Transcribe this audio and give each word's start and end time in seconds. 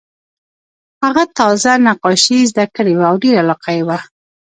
هغه 1.03 1.23
تازه 1.37 1.71
نقاشي 1.87 2.39
زده 2.51 2.65
کړې 2.75 2.93
وه 2.95 3.05
او 3.09 3.15
ډېره 3.23 3.39
علاقه 3.43 3.69
یې 3.77 3.83
وه 3.87 3.97